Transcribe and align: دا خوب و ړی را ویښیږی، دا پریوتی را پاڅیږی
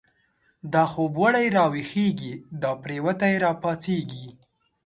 دا 0.73 0.83
خوب 0.91 1.13
و 1.21 1.25
ړی 1.33 1.47
را 1.57 1.65
ویښیږی، 1.73 2.33
دا 2.61 2.71
پریوتی 2.81 3.33
را 3.43 3.51
پاڅیږی 3.61 4.27